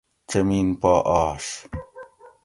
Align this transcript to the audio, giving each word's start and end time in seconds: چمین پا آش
چمین 0.29 0.75
پا 0.79 1.01
آش 1.05 1.65